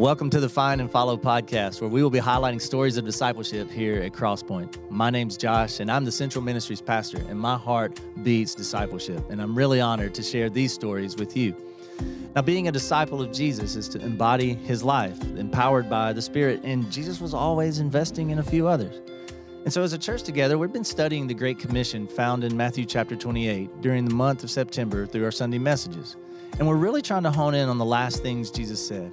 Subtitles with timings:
[0.00, 3.04] Well, welcome to the Find and Follow podcast, where we will be highlighting stories of
[3.04, 4.78] discipleship here at Crosspoint.
[4.90, 9.22] My name's Josh, and I'm the Central Ministries pastor, and my heart beats discipleship.
[9.28, 11.54] And I'm really honored to share these stories with you.
[12.34, 16.62] Now, being a disciple of Jesus is to embody his life, empowered by the Spirit,
[16.64, 19.02] and Jesus was always investing in a few others.
[19.64, 22.86] And so, as a church together, we've been studying the Great Commission found in Matthew
[22.86, 26.16] chapter 28 during the month of September through our Sunday messages.
[26.58, 29.12] And we're really trying to hone in on the last things Jesus said.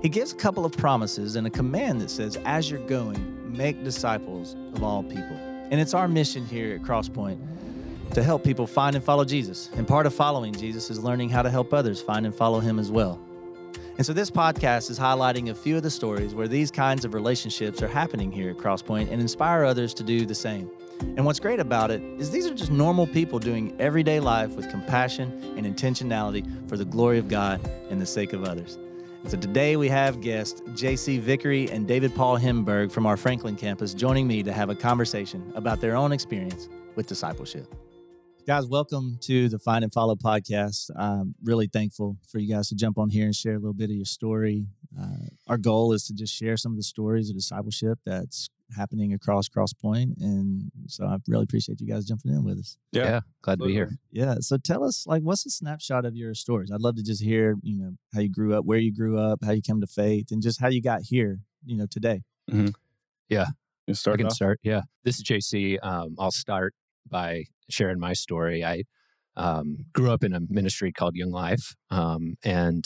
[0.00, 3.82] He gives a couple of promises and a command that says, as you're going, make
[3.82, 5.36] disciples of all people.
[5.70, 7.40] And it's our mission here at Crosspoint
[8.14, 9.70] to help people find and follow Jesus.
[9.74, 12.78] And part of following Jesus is learning how to help others find and follow him
[12.78, 13.20] as well.
[13.96, 17.12] And so this podcast is highlighting a few of the stories where these kinds of
[17.12, 20.70] relationships are happening here at Crosspoint and inspire others to do the same.
[21.00, 24.70] And what's great about it is these are just normal people doing everyday life with
[24.70, 27.60] compassion and intentionality for the glory of God
[27.90, 28.78] and the sake of others.
[29.26, 33.92] So today we have guests JC Vicary and David Paul Hemberg from our Franklin campus
[33.92, 37.74] joining me to have a conversation about their own experience with discipleship.
[38.46, 40.90] Guys, welcome to the Find and Follow podcast.
[40.96, 43.90] I'm really thankful for you guys to jump on here and share a little bit
[43.90, 44.66] of your story.
[44.98, 49.12] Uh, our goal is to just share some of the stories of discipleship that's happening
[49.12, 52.76] across Crosspoint, and so I really appreciate you guys jumping in with us.
[52.92, 53.90] Yeah, yeah glad to be here.
[54.10, 56.70] Yeah, so tell us, like, what's a snapshot of your stories?
[56.70, 59.40] I'd love to just hear, you know, how you grew up, where you grew up,
[59.44, 62.22] how you came to faith, and just how you got here, you know, today.
[62.50, 62.68] Mm-hmm.
[63.28, 63.46] Yeah,
[63.86, 64.14] you start.
[64.14, 64.32] I can off?
[64.32, 64.60] start.
[64.62, 65.78] Yeah, this is JC.
[65.82, 66.74] Um, I'll start
[67.08, 68.64] by sharing my story.
[68.64, 68.84] I
[69.36, 72.84] um, grew up in a ministry called Young Life, um, and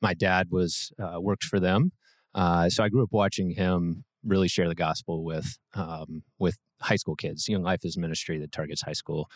[0.00, 1.92] my dad was uh, worked for them.
[2.34, 6.96] Uh, so I grew up watching him really share the gospel with um, with high
[6.96, 7.48] school kids.
[7.48, 9.28] Young Life is a ministry that targets high school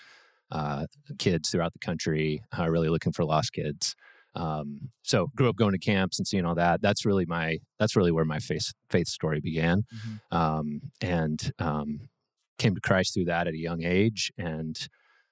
[0.50, 0.86] uh,
[1.18, 3.94] kids throughout the country, uh, really looking for lost kids.
[4.34, 6.80] Um, so grew up going to camps and seeing all that.
[6.80, 10.36] That's really my that's really where my faith faith story began, mm-hmm.
[10.36, 12.08] um, and um,
[12.58, 14.76] came to Christ through that at a young age, and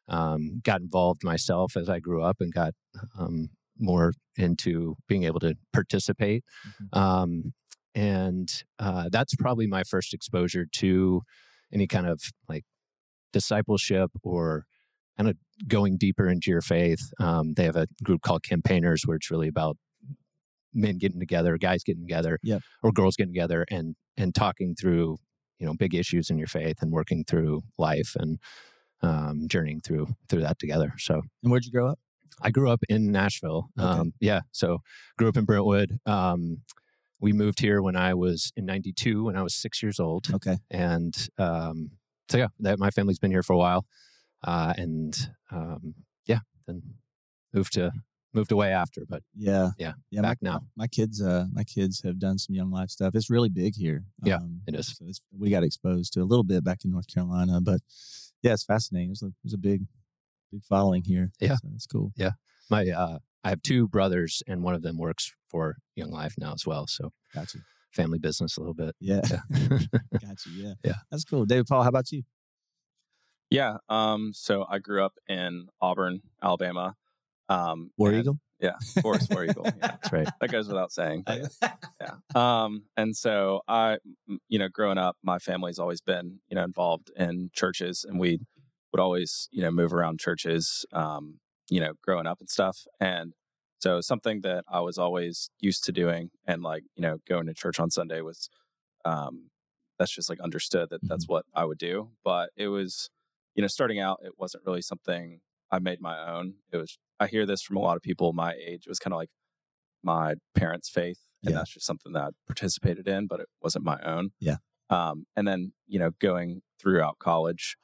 [0.09, 2.75] um, got involved myself as I grew up and got
[3.19, 6.45] um, more into being able to participate.
[6.67, 6.99] Mm-hmm.
[6.99, 7.53] Um,
[7.95, 11.23] and uh, that's probably my first exposure to
[11.73, 12.65] any kind of like
[13.33, 14.65] discipleship or
[15.17, 15.37] kind of
[15.69, 17.01] going deeper into your faith.
[17.21, 19.77] Um, they have a group called Campaigners, where it's really about
[20.73, 22.63] men getting together, guys getting together, yep.
[22.83, 25.19] or girls getting together and and talking through
[25.59, 28.39] you know big issues in your faith and working through life and
[29.03, 30.95] um, journeying through through that together.
[30.99, 31.99] So, and where'd you grow up?
[32.43, 33.69] I grew up in Nashville.
[33.79, 33.89] Okay.
[33.89, 34.79] Um, yeah, so
[35.19, 35.99] grew up in Brentwood.
[36.07, 36.63] Um,
[37.21, 40.33] we moved here when I was in '92, when I was six years old.
[40.35, 41.91] Okay, and um,
[42.29, 43.87] so yeah, that my family's been here for a while,
[44.45, 45.17] uh, and
[45.51, 45.95] um,
[46.27, 46.83] yeah, then
[47.53, 47.93] moved to
[48.33, 50.23] moved away after, but yeah, yeah, yeah.
[50.23, 53.15] Back my, now, my kids, uh, my kids have done some young life stuff.
[53.15, 54.05] It's really big here.
[54.23, 54.97] Yeah, um, it is.
[54.97, 55.07] So
[55.37, 57.81] we got exposed to a little bit back in North Carolina, but
[58.43, 59.09] yeah, it's fascinating.
[59.09, 59.83] There's a, there's a big,
[60.53, 61.33] big following here.
[61.41, 62.13] Yeah, so it's cool.
[62.17, 62.33] Yeah,
[62.71, 66.53] my uh, I have two brothers, and one of them works for Young Life now
[66.53, 66.87] as well.
[66.87, 67.59] So gotcha.
[67.93, 68.95] Family business a little bit.
[69.01, 69.23] Yeah.
[69.29, 69.41] yeah.
[70.13, 70.51] gotcha.
[70.55, 70.75] Yeah.
[70.85, 70.95] Yeah.
[71.11, 71.45] That's cool.
[71.45, 72.23] David Paul, how about you?
[73.51, 73.79] Yeah.
[73.89, 76.95] Um, so I grew up in Auburn, Alabama.
[77.49, 78.39] Um, War Eagle?
[78.61, 79.65] Yeah, of course, War Eagle.
[79.65, 79.73] Yeah.
[79.81, 80.29] That's right.
[80.41, 81.25] That goes without saying.
[81.29, 81.47] Yeah.
[82.35, 83.99] Um, and so I,
[84.49, 88.39] you know, growing up, my family's always been, you know, involved in churches and we
[88.93, 92.87] would always, you know, move around churches, um, you know, growing up and stuff.
[93.01, 93.33] And
[93.79, 97.55] so something that I was always used to doing and like, you know, going to
[97.55, 98.51] church on Sunday was
[99.07, 99.51] um
[99.99, 101.09] that's just like understood that mm-hmm.
[101.09, 102.11] that's what I would do.
[102.23, 103.09] But it was,
[103.55, 106.55] you know, starting out it wasn't really something I made my own.
[106.73, 108.83] It was I hear this from a lot of people my age.
[108.87, 109.31] It was kind of like
[110.03, 111.21] my parents' faith.
[111.43, 111.59] And yeah.
[111.59, 114.33] that's just something that I participated in, but it wasn't my own.
[114.41, 114.57] Yeah.
[114.91, 117.77] Um, and then, you know, going throughout college,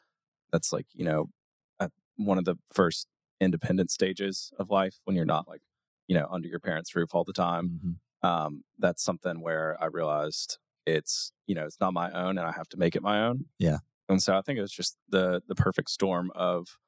[0.52, 1.30] that's like, you know,
[2.16, 3.06] one of the first
[3.40, 5.62] independent stages of life when you're not like
[6.08, 7.68] you know under your parents' roof all the time.
[7.68, 8.28] Mm-hmm.
[8.28, 12.52] Um, that's something where I realized it's you know it's not my own, and I
[12.52, 13.46] have to make it my own.
[13.58, 13.78] Yeah.
[14.08, 16.78] And so I think it was just the the perfect storm of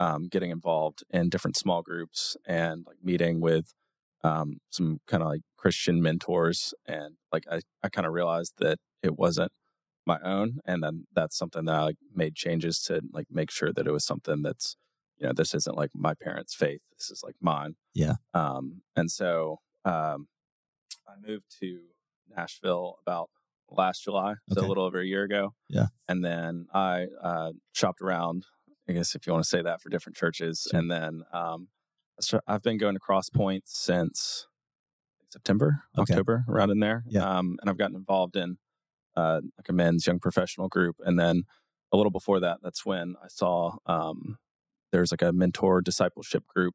[0.00, 3.72] um, getting involved in different small groups and like meeting with
[4.24, 8.78] um, some kind of like Christian mentors, and like I I kind of realized that
[9.02, 9.52] it wasn't
[10.06, 13.72] my own, and then that's something that I like made changes to like make sure
[13.72, 14.76] that it was something that's
[15.18, 16.80] you know, this isn't like my parents' faith.
[16.98, 17.76] This is like mine.
[17.94, 18.14] Yeah.
[18.32, 20.28] Um, and so um,
[21.06, 21.80] I moved to
[22.36, 23.30] Nashville about
[23.70, 24.66] last July, so okay.
[24.66, 25.54] a little over a year ago.
[25.68, 25.86] Yeah.
[26.08, 28.46] And then I uh, shopped around,
[28.88, 30.66] I guess if you want to say that, for different churches.
[30.70, 30.80] Sure.
[30.80, 31.68] And then um,
[32.46, 34.46] I've been going to Crosspoint since
[35.30, 36.12] September, Okay.
[36.12, 37.04] October, around in there.
[37.08, 37.24] Yeah.
[37.24, 38.58] Um, and I've gotten involved in
[39.16, 41.44] uh, like a men's young professional group, and then
[41.92, 44.38] a little before that, that's when I saw um,
[44.94, 46.74] there's like a mentor discipleship group,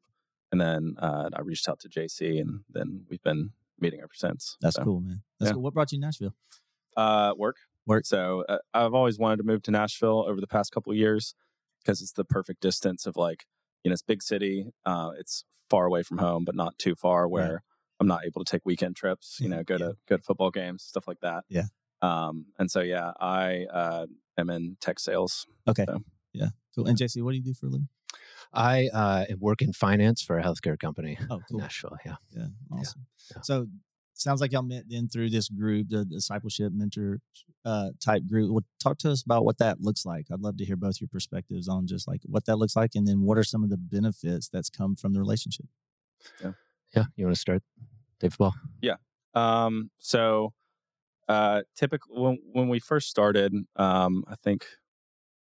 [0.52, 4.58] and then uh, I reached out to JC, and then we've been meeting ever since.
[4.60, 5.22] That's So, cool, man.
[5.38, 5.54] That's yeah.
[5.54, 5.62] cool.
[5.62, 6.34] What brought you to Nashville?
[6.96, 7.56] Uh, work.
[7.86, 8.04] Work.
[8.04, 11.34] So uh, I've always wanted to move to Nashville over the past couple of years
[11.82, 13.46] because it's the perfect distance of like,
[13.82, 14.66] you know, it's big city.
[14.84, 17.62] Uh, it's far away from home, but not too far where
[17.98, 19.86] I'm not able to take weekend trips, you know, go Yeah.
[19.86, 21.44] to go to football games, stuff like that.
[21.48, 21.64] Yeah.
[22.02, 24.06] Um, and so yeah, I uh,
[24.36, 25.46] am in tech sales.
[25.66, 25.86] Okay.
[25.88, 26.02] So-
[26.34, 26.48] Yeah.
[26.74, 26.86] Cool.
[26.86, 27.88] And JC, what do you do for a living?
[28.52, 31.60] I uh, work in finance for a healthcare company Oh, in cool.
[31.60, 31.96] Nashville.
[32.04, 32.16] Yeah.
[32.36, 32.46] Yeah.
[32.72, 33.06] Awesome.
[33.34, 33.42] yeah.
[33.42, 33.66] So
[34.14, 37.20] sounds like y'all met then through this group, the discipleship mentor
[37.64, 38.50] uh, type group.
[38.50, 40.26] Well, talk to us about what that looks like.
[40.32, 43.06] I'd love to hear both your perspectives on just like what that looks like, and
[43.06, 45.66] then what are some of the benefits that's come from the relationship.
[46.42, 47.04] Yeah.
[47.16, 47.62] You want to start,
[48.18, 48.54] David Paul?
[48.82, 48.96] Yeah.
[49.34, 50.52] Um, so
[51.28, 54.66] uh, typically when when we first started, um, I think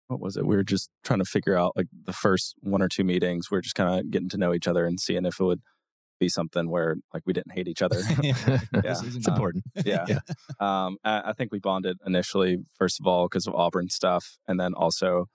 [0.09, 0.47] what was it?
[0.47, 3.51] We were just trying to figure out like the first one or two meetings.
[3.51, 5.61] We are just kind of getting to know each other and seeing if it would
[6.19, 8.01] be something where like we didn't hate each other.
[8.73, 9.65] This is It's Um, important.
[9.85, 10.05] yeah.
[10.09, 10.19] Yeah.
[10.61, 14.59] Um, I, I think we bonded initially, first of all, because of Auburn stuff, and
[14.59, 15.27] then also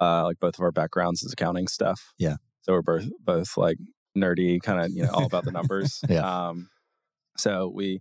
[0.00, 2.12] uh, like both of our backgrounds is accounting stuff.
[2.18, 2.36] Yeah.
[2.62, 3.78] So we're both both like
[4.16, 6.00] nerdy, kind of you know all about the numbers.
[6.08, 6.48] Yeah.
[6.48, 6.68] Um,
[7.36, 8.00] so we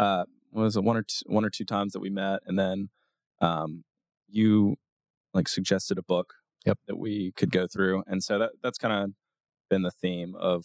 [0.00, 2.58] uh, what was it one or two, one or two times that we met, and
[2.58, 2.88] then
[3.40, 3.84] um,
[4.28, 4.76] you
[5.34, 6.34] like suggested a book
[6.66, 6.78] Yep.
[6.88, 9.10] that we could go through, and so that that's kind of
[9.70, 10.64] been the theme of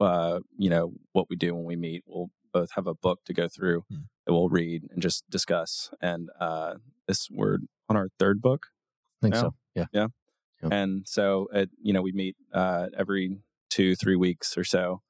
[0.00, 2.02] uh, you know what we do when we meet.
[2.06, 3.96] We'll both have a book to go through Hmm.
[4.26, 5.90] that we'll read and just discuss.
[6.02, 6.74] And uh,
[7.06, 7.58] this we're
[7.88, 8.66] on our third book,
[9.22, 9.40] I think Yeah.
[9.40, 9.54] so.
[9.74, 9.86] Yeah.
[9.92, 10.10] Yep.
[10.72, 13.38] and so it, you know we meet uh, every
[13.70, 15.00] two three weeks or so.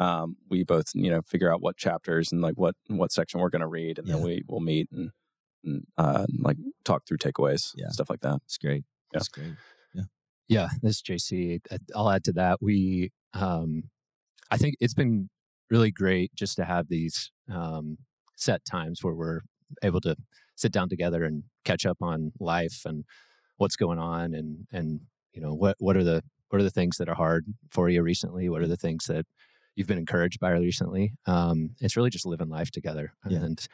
[0.00, 3.48] Um, we both you know figure out what chapters and like what what section we're
[3.50, 4.24] going to read, and then Yeah.
[4.24, 5.10] we will meet and,
[5.68, 7.88] and uh, like talk through takeaways, Yeah.
[7.90, 8.40] stuff like that.
[8.46, 8.84] It's great.
[9.12, 9.18] Yeah.
[9.18, 9.54] It's great.
[9.94, 10.02] Yeah,
[10.48, 10.68] Yeah.
[10.82, 11.60] this is JC.
[11.94, 12.58] I'll add to that.
[12.62, 13.84] We, um,
[14.50, 15.28] I think it's been
[15.70, 17.98] really great just to have these um,
[18.36, 19.40] set times where we're
[19.82, 20.16] able to
[20.56, 23.04] sit down together and catch up on life and
[23.58, 25.00] what's going on, and and
[25.34, 28.02] you know what what are the what are the things that are hard for you
[28.02, 28.48] recently?
[28.48, 29.26] What are the things that
[29.76, 31.12] you've been encouraged by recently?
[31.26, 33.40] Um, it's really just living life together Yeah.
[33.44, 33.66] and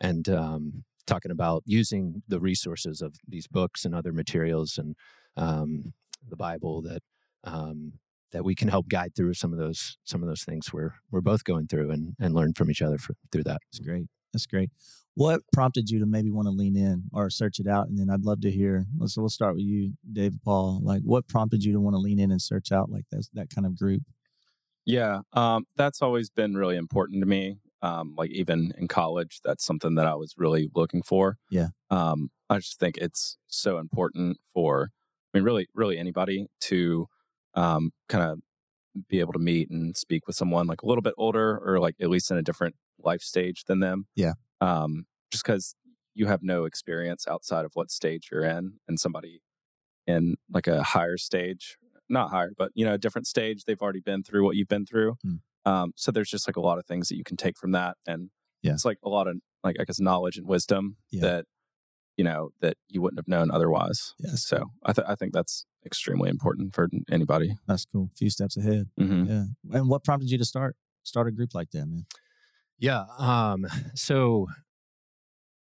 [0.00, 4.94] and um, talking about using the resources of these books and other materials and
[5.36, 5.92] um,
[6.28, 7.02] the Bible that
[7.44, 7.94] um,
[8.32, 11.20] that we can help guide through some of those some of those things we're we're
[11.20, 13.60] both going through and and learn from each other for, through that.
[13.70, 14.06] It's great.
[14.32, 14.70] That's great.
[15.14, 17.88] What prompted you to maybe want to lean in or search it out?
[17.88, 18.86] And then I'd love to hear.
[18.96, 20.80] Let's we'll start with you, David Paul.
[20.82, 23.50] Like, what prompted you to want to lean in and search out like that that
[23.50, 24.02] kind of group?
[24.84, 27.58] Yeah, um, that's always been really important to me.
[27.80, 31.36] Um, like even in college, that's something that I was really looking for.
[31.50, 31.68] Yeah.
[31.90, 34.90] Um, I just think it's so important for,
[35.32, 37.06] I mean, really, really anybody to
[37.54, 38.40] um, kind of
[39.08, 41.94] be able to meet and speak with someone like a little bit older or like
[42.00, 44.06] at least in a different life stage than them.
[44.16, 44.32] Yeah.
[44.60, 45.76] Um, just because
[46.14, 49.40] you have no experience outside of what stage you're in, and somebody
[50.06, 51.76] in like a higher stage
[52.08, 53.64] not higher, but you know, a different stage.
[53.64, 55.16] They've already been through what you've been through.
[55.26, 55.40] Mm.
[55.64, 57.96] Um, so there's just like a lot of things that you can take from that,
[58.06, 58.30] and
[58.62, 58.72] Yeah.
[58.72, 61.20] it's like a lot of like I guess knowledge and wisdom Yeah.
[61.22, 61.44] that
[62.16, 64.14] you know that you wouldn't have known otherwise.
[64.18, 64.44] Yes.
[64.46, 67.56] So I th- I think that's extremely important for anybody.
[67.66, 68.08] That's cool.
[68.12, 68.86] A few steps ahead.
[68.96, 69.44] hmm Yeah.
[69.72, 72.06] And what prompted you to start start a group like that, man?
[72.78, 73.04] Yeah.
[73.18, 74.46] Um, so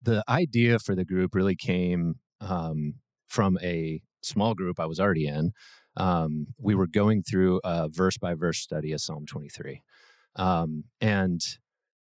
[0.01, 2.95] the idea for the group really came um,
[3.27, 5.51] from a small group I was already in.
[5.97, 9.83] Um, we were going through a verse by verse study of Psalm 23.
[10.35, 11.41] Um, and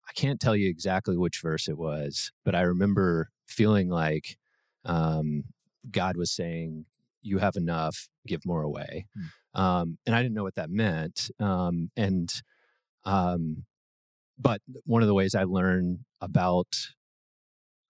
[0.08, 4.38] I can't tell you exactly which verse it was, but I remember feeling like
[4.86, 5.44] um,
[5.92, 6.86] God was saying,
[7.22, 9.06] You have enough, give more away.
[9.54, 11.30] Um, and I didn't know what that meant.
[11.40, 12.32] Um, and
[13.06, 13.66] um,
[14.40, 16.76] but one of the ways I learn about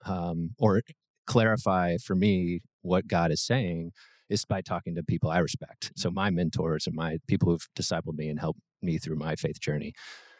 [0.05, 0.81] um, or
[1.25, 3.91] clarify for me what God is saying
[4.29, 5.91] is by talking to people I respect.
[5.95, 9.59] So my mentors and my people who've discipled me and helped me through my faith
[9.59, 9.93] journey.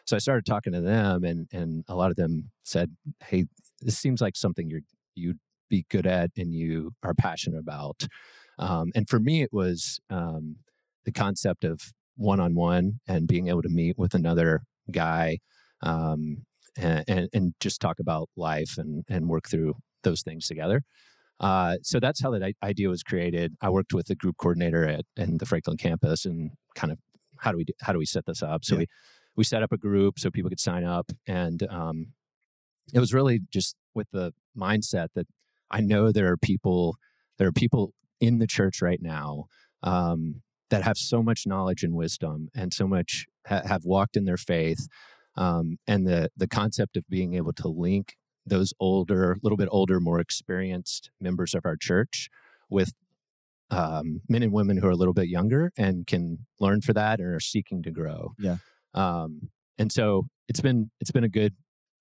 [0.06, 3.46] So I started talking to them, and and a lot of them said, "Hey,
[3.80, 4.80] this seems like something you're
[5.14, 8.06] you'd be good at and you are passionate about."
[8.58, 10.56] Um, and for me, it was um,
[11.04, 15.38] the concept of one on one and being able to meet with another guy
[15.82, 16.44] um,
[16.76, 20.82] and, and, and just talk about life and, and work through those things together.
[21.40, 23.54] Uh, so that's how that idea was created.
[23.60, 26.98] I worked with the group coordinator at in the Franklin campus and kind of
[27.38, 28.64] how do we do, how do we set this up?
[28.64, 28.80] So Yeah.
[28.80, 28.86] we
[29.36, 32.08] we set up a group so people could sign up, and um,
[32.92, 35.28] it was really just with the mindset that
[35.70, 36.96] I know there are people
[37.38, 39.44] there are people in the church right now
[39.84, 44.24] um, that have so much knowledge and wisdom and so much ha- have walked in
[44.24, 44.88] their faith
[45.36, 48.16] um, and the the concept of being able to link
[48.48, 52.28] those older, a little bit older, more experienced members of our church
[52.70, 52.92] with
[53.70, 57.20] um, men and women who are a little bit younger and can learn for that
[57.20, 58.32] and are seeking to grow.
[58.38, 58.56] Yeah.
[58.94, 61.54] Um, and so it's been it's been a good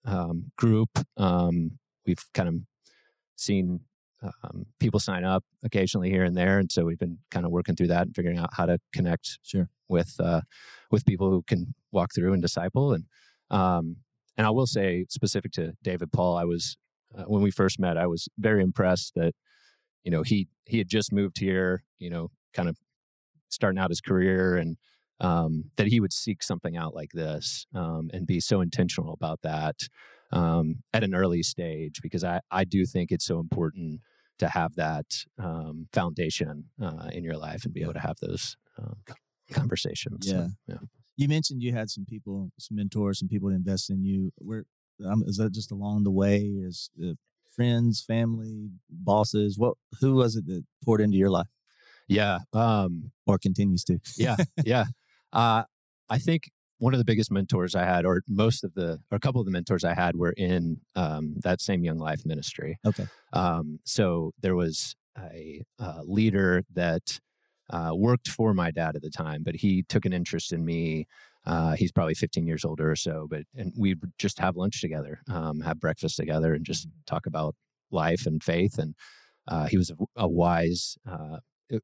[0.06, 0.89] um, group.
[1.18, 2.56] Um, we've kind of
[3.36, 3.82] seen
[4.24, 7.75] um, people sign up occasionally here and there, and so we've been kind of working
[7.75, 9.70] through that and figuring out how to connect sure.
[9.89, 10.42] with uh,
[10.89, 12.94] with people who can walk through and disciple.
[12.94, 13.04] And
[13.51, 13.98] um,
[14.38, 16.77] and I will say, specific to David Paul, I was
[17.17, 19.34] uh, when we first met, I was very impressed that
[20.03, 22.77] you know he he had just moved here, you know, kind of
[23.50, 24.77] starting out his career and
[25.20, 29.41] um, that he would seek something out like this um, and be so intentional about
[29.41, 29.75] that
[30.32, 34.01] um, at an early stage because I, I do think it's so important
[34.39, 35.06] to have that
[35.39, 38.98] um, foundation uh, in your life and be able to have those um,
[39.51, 40.27] conversations.
[40.27, 40.34] Yeah.
[40.34, 40.77] So, yeah.
[41.17, 44.31] You mentioned you had some people, some mentors, some people that invest in you.
[44.38, 44.65] Where
[45.05, 46.38] um, is that just along the way?
[46.38, 47.13] Is uh,
[47.55, 49.57] friends, family, bosses?
[49.57, 49.75] What?
[50.00, 51.47] Who was it that poured into your life?
[52.07, 52.39] Yeah.
[52.53, 54.00] Um, or continues to?
[54.17, 54.38] yeah.
[54.63, 54.86] Yeah.
[55.33, 55.63] Uh,
[56.09, 59.19] I think one of the biggest mentors I had, or most of the, or a
[59.19, 62.77] couple of the mentors I had, were in um, that same Young Life ministry.
[62.86, 63.07] Okay.
[63.33, 67.19] Um, so there was a, a leader that
[67.69, 71.05] uh, worked for my dad at the time, but he took an interest in me.
[71.45, 75.21] Uh, he's probably 15 years older or so, but and we'd just have lunch together,
[75.29, 77.55] um, have breakfast together, and just talk about
[77.91, 78.77] life and faith.
[78.77, 78.95] And
[79.47, 81.38] uh, he was a, a wise uh,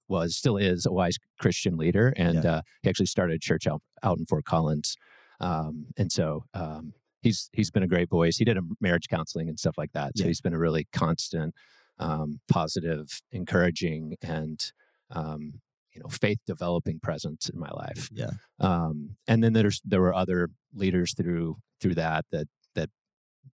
[0.09, 2.51] was still is a wise Christian leader, and Yeah.
[2.55, 4.95] uh, he actually started a church out out in Fort Collins.
[5.39, 8.37] Um, and so um, he's he's been a great voice.
[8.37, 10.17] He did a marriage counseling and stuff like that.
[10.17, 10.27] So Yeah.
[10.27, 11.53] he's been a really constant,
[11.99, 14.59] um, positive, encouraging, and
[15.09, 15.61] um,
[15.93, 18.09] you know faith developing presence in my life.
[18.11, 18.31] Yeah.
[18.59, 22.89] Um, and then there's there were other leaders through through that that that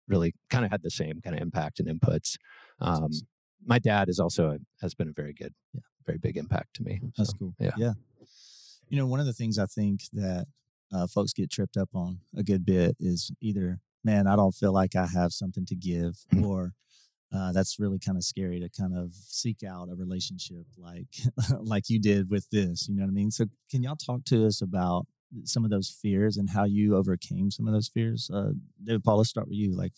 [0.07, 2.37] really kind of had the same kind of impact and inputs.
[2.79, 3.27] Um, awesome.
[3.65, 5.81] my dad is also a, has been a very good, Yeah.
[6.05, 6.99] very big impact to me.
[7.17, 7.55] That's So, cool.
[7.59, 7.71] yeah.
[7.77, 7.93] Yeah.
[8.89, 10.47] You know, one of the things I think that
[10.91, 14.73] uh, folks get tripped up on a good bit is either, man, I don't feel
[14.73, 16.45] like I have something to give, Mhm.
[16.45, 16.73] or
[17.33, 21.07] uh, that's really kind of scary to kind of seek out a relationship like
[21.59, 22.87] like you did with this.
[22.87, 23.31] You know what I mean?
[23.31, 25.07] So, can y'all talk to us about
[25.45, 28.29] some of those fears and how you overcame some of those fears?
[28.31, 28.51] Uh,
[28.83, 29.75] David Paul, let's start with you.
[29.75, 29.93] Like,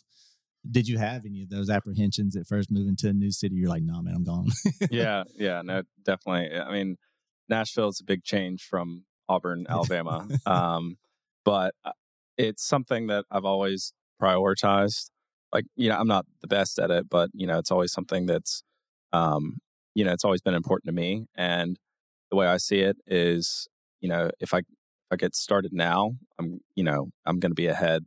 [0.69, 3.55] did you have any of those apprehensions at first moving to a new city?
[3.55, 4.47] You're like, nah, man, I'm gone.
[4.89, 6.57] yeah, yeah, no, definitely.
[6.57, 6.97] I mean,
[7.49, 10.27] Nashville is a big change from Auburn, Alabama.
[10.45, 10.97] um,
[11.43, 11.91] but uh,
[12.37, 15.09] it's something that I've always prioritized.
[15.53, 18.25] Like, you know, I'm not the best at it, but you know, it's always something
[18.25, 18.63] that's,
[19.13, 19.57] um,
[19.93, 21.25] you know, it's always been important to me.
[21.35, 21.77] And
[22.29, 23.67] the way I see it is,
[24.01, 27.55] you know, if I if I get started now, I'm, you know, I'm going to
[27.55, 28.03] be ahead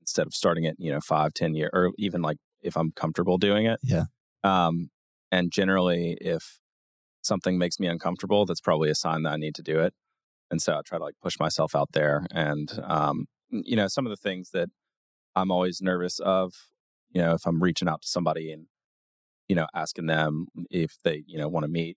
[0.00, 3.38] instead of starting it, you know, five, ten years, or even like if I'm comfortable
[3.38, 3.80] doing it.
[3.82, 4.04] Yeah.
[4.44, 4.90] Um,
[5.30, 6.60] and generally, if
[7.22, 9.94] something makes me uncomfortable, that's probably a sign that I need to do it.
[10.50, 12.26] And so I try to like push myself out there.
[12.30, 14.68] And, um, you know, some of the things that
[15.34, 16.52] I'm always nervous of,
[17.12, 18.66] you know, if I'm reaching out to somebody and,
[19.48, 21.96] you know, asking them if they, you know, want to meet.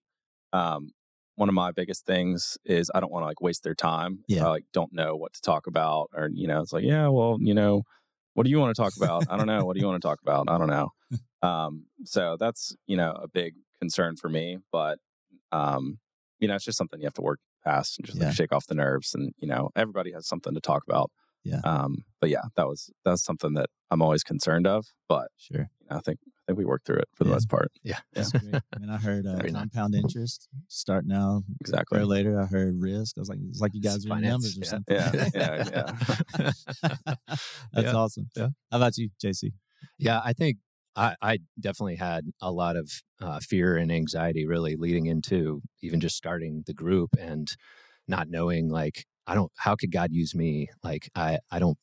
[0.53, 0.91] Um,
[1.35, 4.23] one of my biggest things is I don't want to like waste their time.
[4.27, 4.45] if Yeah.
[4.45, 7.37] I like don't know what to talk about or, you know, it's like, yeah, well,
[7.41, 7.83] you know,
[8.35, 9.25] what do you want to talk about?
[9.29, 9.65] I don't know.
[9.65, 10.49] What do you want to talk about?
[10.49, 10.89] I don't know.
[11.41, 14.97] Um, so that's, you know, a big concern for me, but,
[15.51, 15.99] um,
[16.39, 18.27] you know, it's just something you have to work past and just Yeah.
[18.27, 19.13] like shake off the nerves.
[19.13, 21.11] And, you know, everybody has something to talk about.
[21.45, 21.61] Yeah.
[21.63, 25.69] Um, but yeah, that was, that's something that I'm always concerned of, but sure.
[25.79, 27.35] you know, I think, I think we worked through it for the Yeah.
[27.35, 27.71] most part.
[27.83, 28.55] yeah, That's great.
[28.75, 29.61] I mean, I heard uh, Very nice.
[29.61, 31.43] compound interest start now.
[31.61, 31.99] Exactly.
[31.99, 33.17] Or later, I heard risk.
[33.17, 34.69] I was like, it's like you guys are in numbers or yeah.
[34.69, 34.95] something.
[34.95, 35.91] Yeah, yeah,
[36.83, 37.35] That's
[37.75, 37.93] Yeah.
[37.93, 38.29] awesome.
[38.35, 38.49] Yeah.
[38.71, 39.51] How about you, JC?
[39.99, 40.21] yeah.
[40.23, 40.57] I think
[40.95, 42.89] I, I definitely had a lot of
[43.21, 47.53] uh, fear and anxiety really leading into even just starting the group and
[48.07, 50.69] not knowing like I don't how could God use me?
[50.83, 51.77] Like I I don't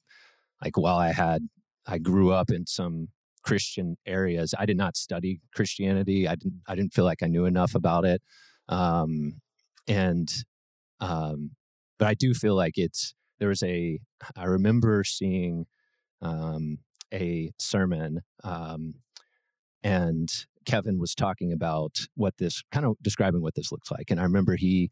[0.62, 1.48] like while I had
[1.86, 3.08] I grew up in some
[3.42, 7.44] Christian areas I did not study Christianity I didn't I didn't feel like I knew
[7.44, 8.22] enough about it
[8.68, 9.40] um
[9.88, 10.32] and
[11.00, 11.50] um
[11.98, 13.98] but I do feel like it's there was a
[14.36, 15.66] I remember seeing
[16.20, 16.78] um
[17.12, 18.94] a sermon um
[19.82, 20.28] and
[20.64, 24.22] Kevin was talking about what this kind of describing what this looks like and I
[24.22, 24.90] remember he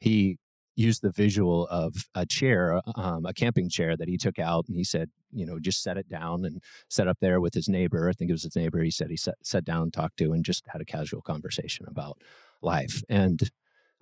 [0.00, 0.36] he
[0.76, 4.76] used the visual of a chair, um, a camping chair that he took out, and
[4.76, 8.08] he said, you know, just set it down and set up there with his neighbor.
[8.08, 8.82] I think it was his neighbor.
[8.82, 12.18] He said he sat, sat down, talked to, and just had a casual conversation about
[12.62, 13.02] life.
[13.08, 13.50] And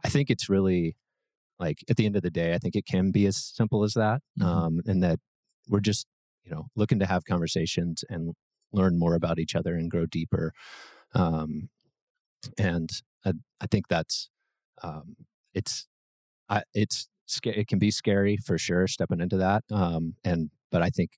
[0.05, 0.97] I think it's really
[1.61, 3.95] like at the end of the day, I think it can be as simple as
[3.95, 4.49] that, mm-hmm.
[4.49, 5.21] um, and that
[5.69, 6.07] we're just
[6.45, 8.35] you know looking to have conversations and
[8.73, 10.53] learn more about each other and grow deeper.
[11.15, 11.69] Um,
[12.59, 12.91] and
[13.25, 14.29] I, I think that's
[14.83, 15.17] um,
[15.55, 15.87] it's
[16.49, 17.09] I, it's
[17.45, 19.65] it can be scary for sure stepping into that.
[19.71, 21.13] Um, and but I think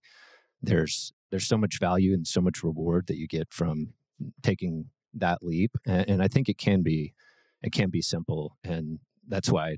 [0.62, 3.94] there's there's so much value and so much reward that you get from
[4.42, 7.14] taking that leap, and, and I think it can be
[7.62, 9.76] it can be simple, and that's why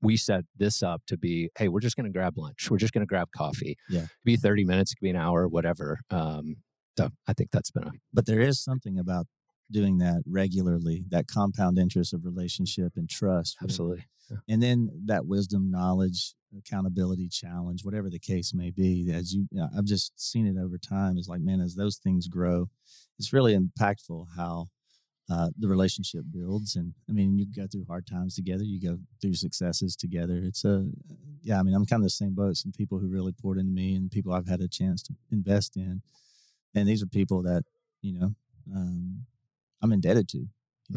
[0.00, 2.94] we set this up to be hey we're just going to grab lunch we're just
[2.94, 6.56] going to grab coffee yeah be 30 minutes it could be an hour whatever um,
[6.96, 9.26] so i think that's been a but there is something about
[9.70, 13.56] doing that regularly, that compound interest of relationship and trust.
[13.62, 14.04] Absolutely.
[14.30, 14.36] Yeah.
[14.48, 19.10] And then that wisdom, knowledge, accountability, challenge, whatever the case may be.
[19.12, 19.46] As you,
[19.76, 21.16] I've just seen it over time.
[21.18, 22.68] is like, man, as those things grow,
[23.18, 24.68] it's really impactful how
[25.30, 26.74] uh, the relationship builds.
[26.74, 30.40] And I mean, you go through hard times together, you go through successes together.
[30.42, 30.86] It's a,
[31.42, 32.56] yeah, I mean, I'm kind of the same boat.
[32.56, 35.76] Some people who really poured into me and people I've had a chance to invest
[35.76, 36.02] in.
[36.74, 37.64] And these are people that,
[38.02, 38.34] you know,
[38.74, 39.26] um,
[39.82, 40.48] I'm indebted to,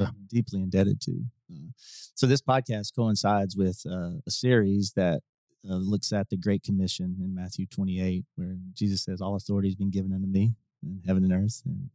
[0.01, 0.09] yeah.
[0.27, 1.23] deeply indebted to.
[1.51, 1.71] Uh,
[2.15, 5.21] so this podcast coincides with uh, a series that
[5.69, 9.75] uh, looks at the Great Commission in Matthew 28, where Jesus says, "All authority has
[9.75, 11.89] been given unto me in heaven and earth, and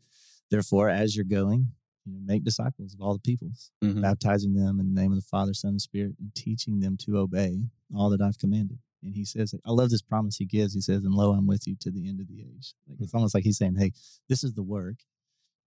[0.51, 1.73] therefore, as you're going,
[2.07, 4.01] you know, make disciples of all the peoples, mm-hmm.
[4.01, 7.19] baptizing them in the name of the Father, Son, and Spirit, and teaching them to
[7.19, 7.65] obey
[7.95, 10.75] all that I've commanded." And he says, I love this promise he gives.
[10.75, 12.75] He says, and lo, I'm with you to the end of the age.
[12.89, 13.93] Like, it's almost like he's saying, hey,
[14.29, 14.97] this is the work.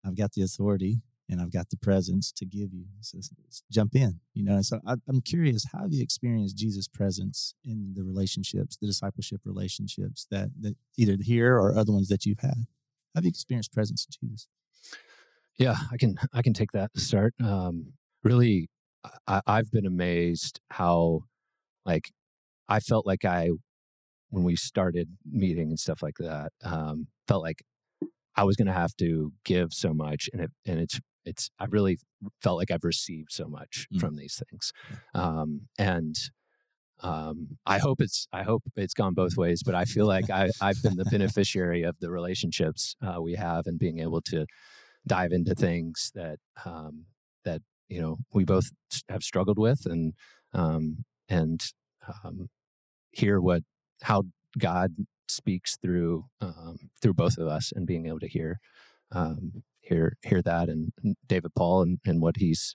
[0.04, 2.84] I've got the authority and I've got the presence to give you.
[3.00, 3.18] So
[3.70, 4.60] jump in, you know.
[4.62, 9.40] so I, am curious, how have you experienced Jesus' presence in the relationships, the discipleship
[9.44, 12.66] relationships that that either here or other ones that you've had?
[13.14, 14.48] How have you experienced presence in Jesus?
[15.58, 17.34] Yeah, I can I can take that to start.
[17.42, 18.68] Um, really,
[19.26, 21.24] I, I've been amazed how,
[21.84, 22.10] like,
[22.68, 23.50] I felt like I
[24.30, 27.62] when we started meeting and stuff like that, um, felt like
[28.34, 31.66] I was going to have to give so much, and it and it's it's I
[31.66, 31.98] really
[32.42, 34.00] felt like I've received so much mm.
[34.00, 34.72] from these things,
[35.14, 36.16] um, and
[37.02, 39.62] um, I hope it's I hope it's gone both ways.
[39.62, 43.66] But I feel like I I've been the beneficiary of the relationships uh, we have
[43.66, 44.46] and being able to
[45.06, 47.06] dive into things that um,
[47.44, 48.70] that you know we both
[49.08, 50.14] have struggled with and
[50.52, 51.72] um, and
[52.24, 52.48] um,
[53.10, 53.62] hear what
[54.02, 54.24] how
[54.58, 54.92] God
[55.28, 58.60] speaks through um, through both of us and being able to hear
[59.10, 60.92] um, hear hear that and,
[61.26, 62.74] David Paul and, and what he's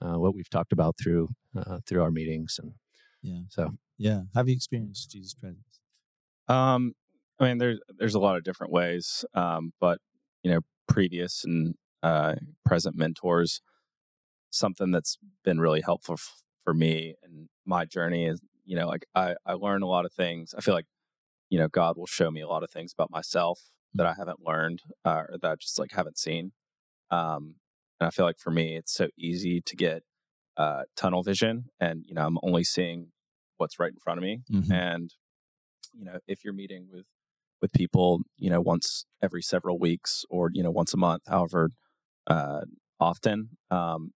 [0.00, 2.72] uh, what we've talked about through uh, through our meetings and
[3.22, 3.40] yeah.
[3.48, 3.70] so.
[3.96, 4.22] Yeah.
[4.34, 5.80] Have you experienced Jesus presence?
[6.48, 6.94] Um
[7.40, 9.98] I mean there's there's a lot of different ways um but
[10.42, 13.60] you know previous and uh, present mentors
[14.50, 19.04] something that's been really helpful f- for me and my journey is you know like
[19.14, 20.54] I I learn a lot of things.
[20.56, 20.86] I feel like
[21.50, 23.60] you know God will show me a lot of things about myself
[23.94, 26.52] that I haven't learned uh, or that I just like haven't seen.
[27.10, 27.56] Um,
[28.00, 30.02] and I feel like for me, it's so easy to get
[30.56, 33.08] uh, tunnel vision, and you know, I'm only seeing
[33.56, 34.40] what's right in front of me.
[34.52, 34.72] Mm-hmm.
[34.72, 35.10] And
[35.92, 37.06] you know, if you're meeting with
[37.60, 41.70] with people, you know, once every several weeks or you know once a month, however
[42.26, 42.62] uh,
[43.00, 44.12] often, um,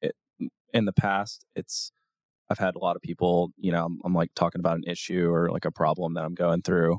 [0.00, 0.14] it,
[0.72, 1.92] in the past, it's
[2.50, 5.30] I've had a lot of people, you know, I'm, I'm like talking about an issue
[5.30, 6.98] or like a problem that I'm going through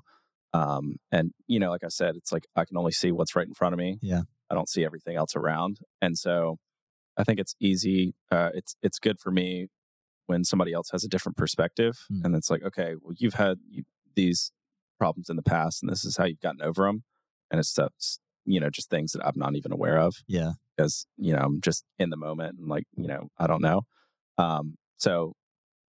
[0.55, 3.47] um, and you know, like I said, it's like I can only see what's right
[3.47, 3.97] in front of me.
[4.01, 4.21] Yeah.
[4.49, 5.79] I don't see everything else around.
[6.01, 6.57] And so
[7.17, 8.15] I think it's easy.
[8.31, 9.67] Uh, it's, it's good for me
[10.27, 12.23] when somebody else has a different perspective mm.
[12.23, 13.83] and it's like, okay, well, you've had you,
[14.15, 14.51] these
[14.97, 17.03] problems in the past and this is how you've gotten over them.
[17.51, 17.91] And it's stuff,
[18.45, 20.15] you know, just things that I'm not even aware of.
[20.25, 20.53] Yeah.
[20.77, 23.81] Because, you know, I'm just in the moment and like, you know, I don't know.
[24.37, 25.33] Um, so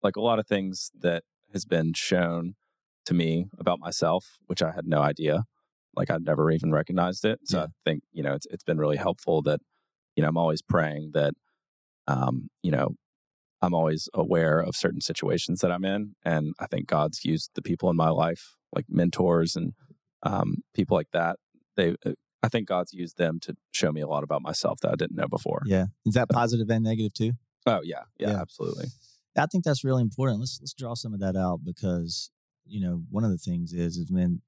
[0.03, 2.55] like a lot of things that has been shown
[3.07, 5.45] to me about myself, which I had no idea.
[5.95, 7.41] Like I'd never even recognized it.
[7.45, 7.65] So yeah.
[7.65, 9.61] I think, you know, it's it's been really helpful that,
[10.15, 11.35] you know, I'm always praying that
[12.07, 12.91] um, you know,
[13.63, 16.15] I'm always aware of certain situations that I'm in.
[16.25, 19.73] And I think God's used the people in my life, like mentors and
[20.23, 21.37] um, people like that.
[21.77, 24.93] They, uh, I think God's used them to show me a lot about myself that
[24.93, 25.63] I didn't know before.
[25.65, 25.87] Yeah.
[26.05, 27.33] Is that positive and negative too?
[27.67, 28.87] Oh yeah, yeah, yeah, absolutely.
[29.37, 30.41] I think that's really important.
[30.41, 32.31] Let's let's draw some of that out because
[32.67, 34.43] you know, one of the things is is when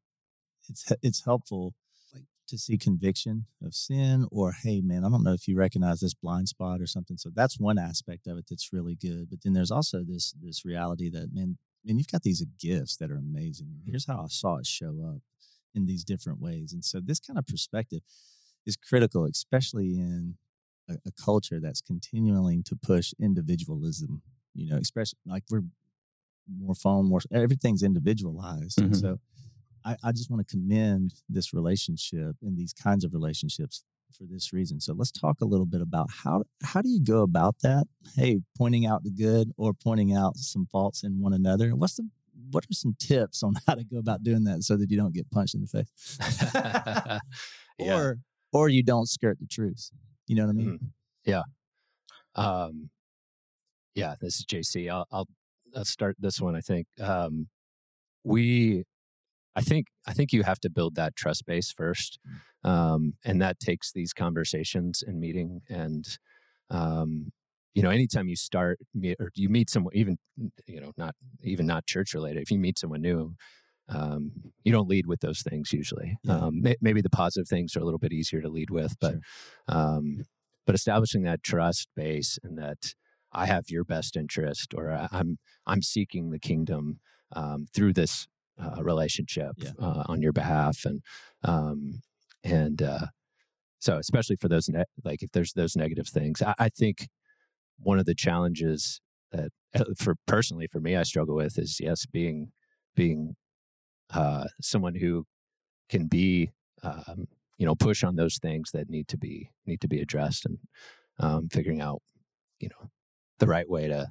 [0.68, 1.74] it's it's helpful.
[2.14, 6.00] Like to see conviction of sin or hey man i don't know if you recognize
[6.00, 9.40] this blind spot or something so that's one aspect of it that's really good but
[9.44, 13.16] then there's also this this reality that man man you've got these gifts that are
[13.16, 15.20] amazing here's how i saw it show up
[15.74, 18.00] in these different ways and so this kind of perspective
[18.66, 20.36] is critical especially in
[20.88, 24.22] a, a culture that's continuing to push individualism
[24.54, 25.64] you know especially like we're
[26.60, 28.86] more phone more everything's individualized mm-hmm.
[28.86, 29.18] and so
[29.84, 33.84] I, I just want to commend this relationship and these kinds of relationships
[34.16, 34.80] for this reason.
[34.80, 37.86] So let's talk a little bit about how how do you go about that?
[38.14, 41.70] Hey, pointing out the good or pointing out some faults in one another.
[41.70, 42.08] What's the
[42.50, 45.14] what are some tips on how to go about doing that so that you don't
[45.14, 46.18] get punched in the face?
[47.78, 47.98] yeah.
[47.98, 48.18] Or
[48.52, 49.90] or you don't skirt the truth.
[50.26, 50.70] You know what I mean?
[50.74, 50.86] Mm-hmm.
[51.24, 51.42] Yeah.
[52.34, 52.90] Um
[53.94, 54.90] yeah, this is JC.
[54.90, 55.26] I'll, I'll
[55.78, 56.56] I'll start this one.
[56.56, 57.48] I think um,
[58.24, 58.84] we
[59.54, 62.18] I think I think you have to build that trust base first,
[62.64, 62.68] mm.
[62.68, 65.60] um, and that takes these conversations and meeting.
[65.68, 66.04] And
[66.70, 67.32] um,
[67.74, 68.80] you know, anytime you start
[69.20, 70.18] or you meet someone, even
[70.66, 73.34] you know, not even not church related, if you meet someone new,
[73.88, 74.32] um,
[74.64, 76.18] you don't lead with those things usually.
[76.24, 76.38] Yeah.
[76.38, 79.12] Um, may, maybe the positive things are a little bit easier to lead with, but
[79.12, 79.20] sure.
[79.68, 80.24] um,
[80.66, 82.94] but establishing that trust base and that
[83.32, 87.00] I have your best interest, or I'm I'm seeking the kingdom
[87.32, 88.26] um, through this
[88.62, 89.72] uh, relationship yeah.
[89.78, 91.02] uh, on your behalf, and
[91.44, 92.02] um,
[92.42, 93.06] and uh,
[93.78, 97.08] so especially for those ne- like if there's those negative things, I, I think
[97.78, 99.00] one of the challenges
[99.32, 99.50] that
[99.98, 102.52] for personally for me I struggle with is yes being
[102.94, 103.36] being
[104.10, 105.26] uh, someone who
[105.88, 106.50] can be
[106.82, 110.46] um, you know push on those things that need to be need to be addressed
[110.46, 110.58] and
[111.20, 112.02] um, figuring out
[112.60, 112.90] you know
[113.38, 114.08] the right way to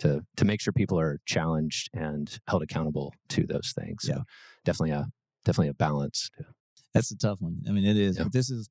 [0.00, 4.02] to to make sure people are challenged and held accountable to those things.
[4.02, 4.22] So
[4.64, 5.06] definitely a
[5.44, 6.30] definitely a balance.
[6.94, 7.62] That's a tough one.
[7.68, 8.18] I mean, it is.
[8.18, 8.26] Yeah.
[8.30, 8.68] This is.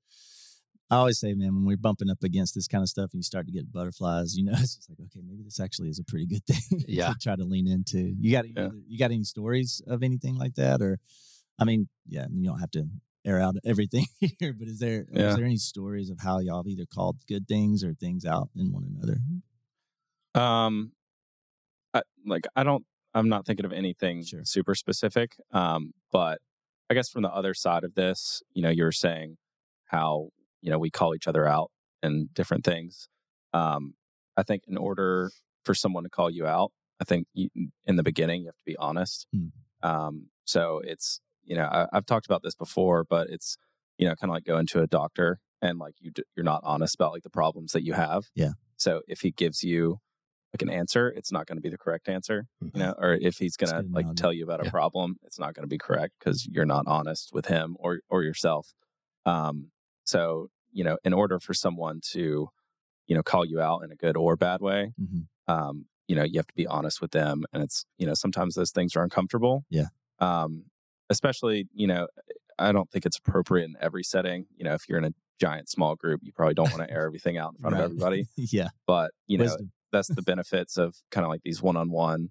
[0.90, 3.24] I always say, man, when we're bumping up against this kind of stuff and you
[3.24, 6.04] start to get butterflies, you know, it's just like, okay, maybe this actually is a
[6.04, 7.14] pretty good thing yeah.
[7.14, 8.14] to try to lean into.
[8.20, 8.70] You got yeah.
[8.88, 11.00] you got any stories of anything like that, or,
[11.58, 12.88] I mean, yeah, you don't have to
[13.24, 15.30] air out everything here, but is there yeah.
[15.30, 18.50] is there any stories of how y'all have either called good things or things out
[18.56, 19.20] in one another?
[20.36, 20.94] Um,
[21.94, 24.42] I, like I don't I'm not thinking of anything sure.
[24.44, 25.36] super specific.
[25.52, 26.40] Um, but
[26.90, 29.38] I guess from the other side of this, you know, you're saying
[29.86, 30.30] how,
[30.62, 33.08] you know, we call each other out and different things.
[33.54, 33.96] Um,
[34.38, 35.32] I think in order
[35.64, 37.50] for someone to call you out, I think you,
[37.86, 39.28] in the beginning you have to be honest.
[39.36, 39.52] Mm.
[39.84, 43.58] Um, so it's, you know, I, have talked about this before, but it's,
[43.98, 46.96] you know, kind of like going to a doctor and like you, you're not honest
[46.96, 48.26] about like the problems that you have.
[48.36, 48.52] Yeah.
[48.78, 50.00] So if he gives you
[50.54, 52.78] like an answer, it's not going to be the correct answer, mm-hmm.
[52.78, 55.54] you know, or if he's going to like tell you about a problem, it's not
[55.54, 58.74] going to be correct because you're not honest with him or, or yourself.
[59.26, 59.72] Um,
[60.04, 62.50] so, you know, in order for someone to,
[63.08, 65.54] you know, call you out in a good or bad way, mm-hmm.
[65.54, 67.46] um, you know, you have to be honest with them.
[67.54, 69.64] And it's, you know, sometimes those things are uncomfortable.
[69.70, 69.88] Yeah.
[70.20, 70.66] Um,
[71.10, 72.08] especially, you know,
[72.60, 74.48] I don't think it's appropriate in every setting.
[74.58, 77.06] You know, if you're in a giant small group, you probably don't want to air
[77.06, 77.86] everything out in front right.
[77.86, 78.28] of everybody.
[78.36, 78.70] yeah.
[78.86, 82.30] But, you know, Wisdom that's the benefits of kind of like these one-on-one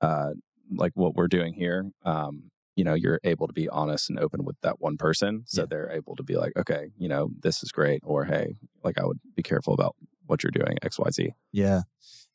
[0.00, 0.30] uh
[0.76, 4.44] like what we're doing here um you know you're able to be honest and open
[4.44, 5.66] with that one person so yeah.
[5.68, 9.04] they're able to be like okay you know this is great or hey like i
[9.04, 9.94] would be careful about
[10.26, 11.80] what you're doing xyz yeah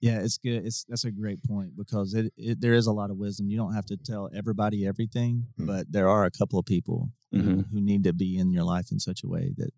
[0.01, 3.09] yeah it's good it's that's a great point because it, it there is a lot
[3.09, 5.65] of wisdom you don't have to tell everybody everything mm-hmm.
[5.65, 7.49] but there are a couple of people mm-hmm.
[7.49, 9.71] who, who need to be in your life in such a way that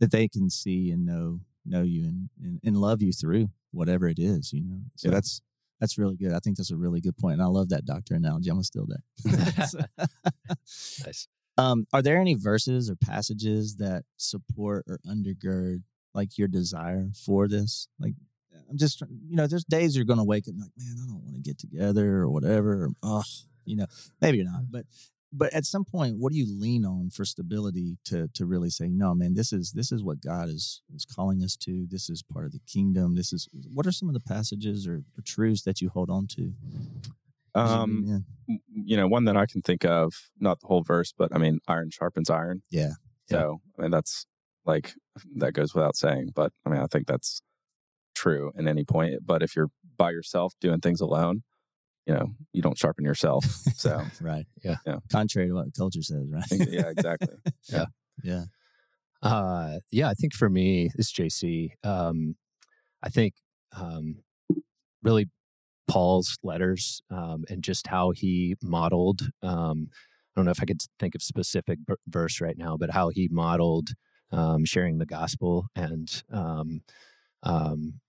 [0.00, 4.08] that they can see and know know you and, and, and love you through whatever
[4.08, 4.80] it is, you know.
[4.96, 5.14] So yeah.
[5.14, 5.40] that's
[5.80, 6.32] that's really good.
[6.32, 8.50] I think that's a really good point, and I love that doctor analogy.
[8.50, 9.02] I'm still there.
[11.04, 11.28] nice.
[11.58, 15.82] Um, are there any verses or passages that support or undergird
[16.14, 17.88] like your desire for this?
[17.98, 18.14] Like,
[18.70, 21.22] I'm just, you know, there's days you're going to wake up like, man, I don't
[21.24, 22.84] want to get together or whatever.
[22.84, 23.22] Or, oh,
[23.64, 23.86] you know,
[24.20, 24.86] maybe you're not, but
[25.32, 28.88] but at some point what do you lean on for stability to to really say
[28.88, 31.86] no man this is this is what god is is calling us to.
[31.88, 33.14] This is part of the kingdom.
[33.14, 36.26] This is what are some of the passages or, or truths that you hold on
[36.28, 36.52] to?
[37.54, 38.24] Um
[38.68, 41.60] you know one that i can think of not the whole verse but i mean
[41.68, 42.62] iron sharpens iron.
[42.70, 42.92] Yeah.
[43.28, 44.26] So i mean that's
[44.64, 44.94] like
[45.36, 47.42] that goes without saying but i mean i think that's
[48.14, 51.42] true in any point but if you're by yourself doing things alone
[52.06, 53.44] you know you don't sharpen yourself.
[53.76, 54.46] So right.
[54.62, 54.76] yeah.
[54.86, 54.98] Yeah.
[55.10, 56.68] Contrary to what culture says right?
[56.68, 57.34] Yeah exactly.
[57.68, 57.86] Yeah.
[58.22, 58.44] Yeah.
[59.22, 62.36] Uh yeah i think for me this jc um
[63.02, 63.34] i think
[63.76, 64.16] um
[65.02, 65.28] really
[65.88, 69.88] paul's letters um and just how he modeled um
[70.34, 73.10] I don't know if I could think of specific b- verse right now, but how
[73.10, 73.90] he modeled
[74.30, 76.80] um, sharing the gospel and um,
[77.42, 78.00] um,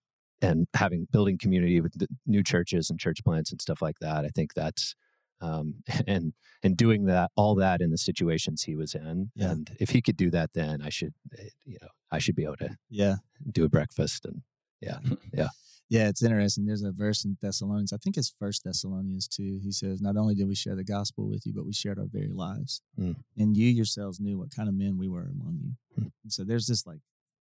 [0.43, 1.93] and having building community with
[2.25, 4.25] new churches and church plants and stuff like that.
[4.25, 4.95] I think that's
[5.41, 5.75] um,
[6.07, 9.31] and and doing that all that in the situations he was in.
[9.35, 9.51] Yeah.
[9.51, 12.43] And if he could do that, then I should eh, you know I should be
[12.43, 13.15] able to yeah
[13.51, 14.41] do a breakfast and
[14.81, 14.99] yeah
[15.33, 15.47] yeah.
[15.89, 16.65] Yeah, it's interesting.
[16.65, 19.59] There's a verse in Thessalonians, I think it's First Thessalonians two.
[19.61, 22.07] He says, Not only did we share the gospel with you, but we shared our
[22.11, 22.81] very lives.
[22.99, 23.17] Mm.
[23.37, 26.03] And you yourselves knew what kind of men we were among you.
[26.03, 26.11] Mm.
[26.29, 27.01] So there's this like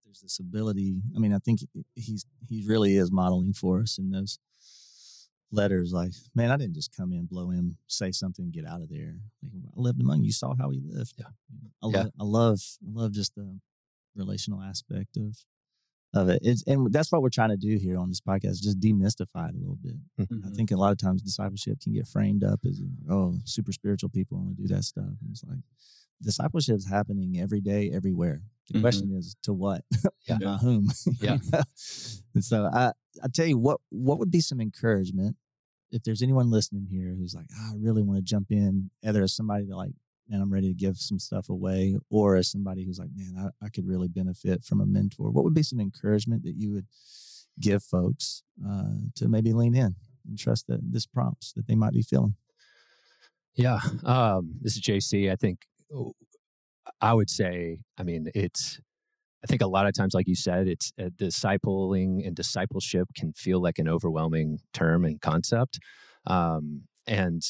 [0.09, 1.03] there's this ability.
[1.15, 1.61] I mean, I think
[1.95, 4.39] he's he really is modeling for us in those
[5.53, 5.93] letters.
[5.93, 9.17] Like, man, I didn't just come in, blow him, say something, get out of there.
[9.43, 10.33] Like, I lived among you.
[10.33, 11.13] Saw how he lived.
[11.19, 11.27] Yeah,
[11.83, 12.05] I, yeah.
[12.19, 13.59] I love I love just the
[14.17, 15.37] relational aspect of
[16.15, 16.41] of it.
[16.43, 19.57] It's, and that's what we're trying to do here on this podcast, just demystify it
[19.57, 19.97] a little bit.
[20.19, 20.47] Mm-hmm.
[20.47, 24.09] I think a lot of times discipleship can get framed up as oh, super spiritual
[24.09, 25.05] people only do that stuff.
[25.05, 25.59] And it's like
[26.23, 28.43] discipleship is happening every day, everywhere.
[28.69, 28.83] The mm-hmm.
[28.83, 29.83] question is to what,
[30.29, 30.39] yeah.
[30.43, 30.91] by whom.
[31.21, 31.39] Yeah.
[32.35, 35.37] and so I, I tell you what, what would be some encouragement
[35.91, 39.23] if there's anyone listening here who's like, oh, I really want to jump in, either
[39.23, 39.93] as somebody that like,
[40.29, 43.67] man, I'm ready to give some stuff away, or as somebody who's like, man, I,
[43.67, 45.31] I could really benefit from a mentor.
[45.31, 46.87] What would be some encouragement that you would
[47.59, 49.97] give folks uh, to maybe lean in
[50.29, 52.35] and trust that this prompts that they might be feeling?
[53.55, 55.33] Yeah, um, this is JC.
[55.33, 55.67] I think
[57.01, 58.81] I would say, I mean, it's,
[59.45, 63.33] I think a lot of times, like you said, it's uh, discipling and discipleship can
[63.33, 65.79] feel like an overwhelming term and concept.
[66.27, 67.43] Um, and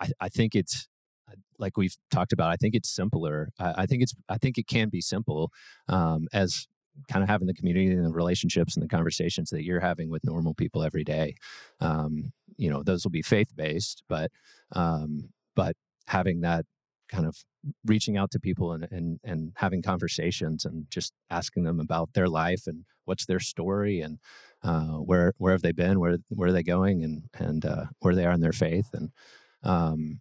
[0.00, 0.88] I, I, think it's,
[1.30, 3.50] uh, like we've talked about, I think it's simpler.
[3.58, 5.52] I, I think it's, I think it can be simple
[5.88, 6.66] um, as
[7.08, 10.24] kind of having the community and the relationships and the conversations that you're having with
[10.24, 11.36] normal people every day.
[11.80, 14.30] Um, you know, those will be faith based, but,
[14.72, 16.64] um, but having that
[17.08, 17.44] kind of
[17.84, 22.28] reaching out to people and, and and having conversations and just asking them about their
[22.28, 24.18] life and what's their story and
[24.62, 28.14] uh, where where have they been where where are they going and and uh, where
[28.14, 29.10] they are in their faith and
[29.62, 30.20] um,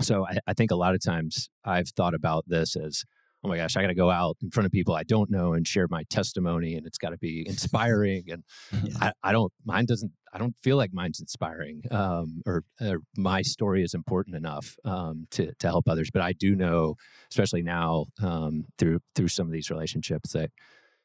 [0.00, 3.04] so I, I think a lot of times I've thought about this as
[3.44, 5.52] oh my gosh, I got to go out in front of people I don't know
[5.52, 8.24] and share my testimony, and it's got to be inspiring.
[8.30, 8.42] And
[8.84, 8.96] yeah.
[9.00, 13.42] I, I, don't, mine doesn't, I don't feel like mine's inspiring, um, or, or, my
[13.42, 16.10] story is important enough um, to to help others.
[16.10, 16.96] But I do know,
[17.30, 20.50] especially now um, through through some of these relationships, that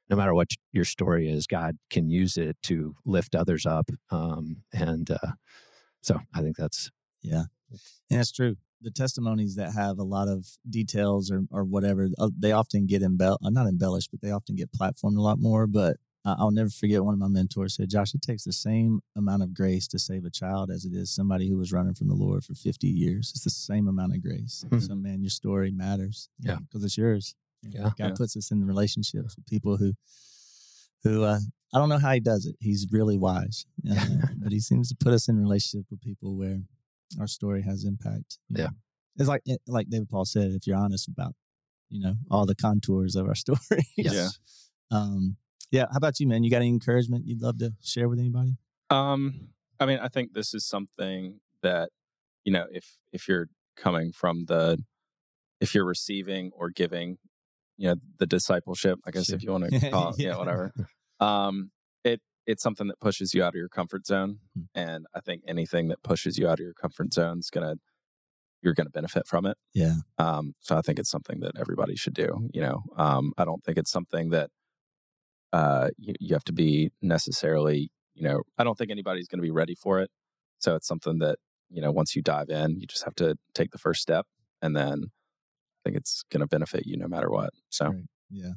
[0.10, 3.90] no matter what your story is, God can use it to lift others up.
[4.10, 5.34] Um, and uh,
[6.02, 6.90] so I think that's
[7.22, 7.44] yeah,
[8.10, 12.52] that's true the testimonies that have a lot of details or, or whatever, uh, they
[12.52, 15.68] often get embell uh, not embellished, but they often get platformed a lot more.
[15.68, 19.44] But I'll never forget one of my mentors said, Josh, it takes the same amount
[19.44, 22.14] of grace to save a child as it is somebody who was running from the
[22.14, 23.32] Lord for 50 years.
[23.34, 24.66] It's the same amount of grace.
[24.68, 24.80] Mm-hmm.
[24.80, 26.30] So, man, your story matters.
[26.40, 26.58] Yeah.
[26.58, 27.36] Because it's yours.
[27.64, 27.84] Yeah.
[27.84, 28.12] God yeah.
[28.16, 29.94] puts us in relationships with people who,
[31.04, 31.40] who, uh,
[31.74, 32.56] I don't know how he does it.
[32.60, 34.06] He's really wise, uh,
[34.38, 36.60] but he seems to put us in relationship with people where
[37.20, 38.38] our story has impact.
[38.50, 38.66] Yeah.
[38.66, 38.70] Know?
[39.18, 41.34] It's like like David Paul said, if you're honest about,
[41.90, 43.88] you know, all the contours of our story.
[43.98, 44.30] yeah.
[44.92, 45.38] Um,
[45.72, 45.86] yeah.
[45.92, 46.44] How about you, man?
[46.44, 48.58] You got any encouragement you'd love to share with anybody?
[48.90, 51.90] Um, I mean, I think this is something that,
[52.44, 54.84] you know, if if you're coming from the
[55.60, 57.18] if you're receiving or giving,
[57.78, 60.72] you know, the discipleship, I guess if you want to call it, yeah, whatever.
[61.20, 61.72] Um,
[62.46, 64.40] it's something that pushes you out of your comfort zone.
[64.56, 64.64] Hmm.
[64.74, 67.76] And I think anything that pushes you out of your comfort zone is gonna
[68.62, 69.58] you're going to benefit from it.
[69.74, 69.96] Yeah.
[70.18, 72.50] Um, so I think it's something that everybody should do.
[72.54, 74.50] You know, um, I don't think it's something that
[75.54, 77.90] uh, you, you have to be necessarily.
[78.16, 80.10] You know, I don't think anybody's going to be ready for it.
[80.60, 81.38] So it's something that
[81.70, 84.26] you know once you dive in, you just have to take the first step,
[84.62, 87.52] and then I think it's going to benefit you no matter what.
[87.70, 87.96] So right.
[88.30, 88.52] yeah.